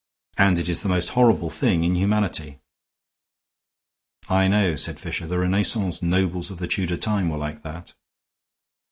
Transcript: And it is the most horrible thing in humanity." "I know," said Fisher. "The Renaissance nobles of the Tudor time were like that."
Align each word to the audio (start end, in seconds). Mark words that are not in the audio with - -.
And 0.35 0.57
it 0.57 0.67
is 0.67 0.81
the 0.81 0.89
most 0.89 1.09
horrible 1.09 1.51
thing 1.51 1.83
in 1.83 1.93
humanity." 1.93 2.57
"I 4.27 4.47
know," 4.47 4.75
said 4.75 4.99
Fisher. 4.99 5.27
"The 5.27 5.37
Renaissance 5.37 6.01
nobles 6.01 6.49
of 6.49 6.57
the 6.57 6.65
Tudor 6.67 6.97
time 6.97 7.29
were 7.29 7.37
like 7.37 7.61
that." 7.61 7.93